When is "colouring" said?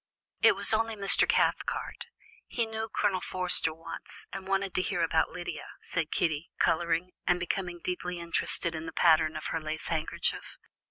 6.57-7.11